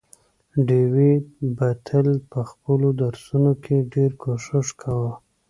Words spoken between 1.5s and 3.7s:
به تل په خپلو درسونو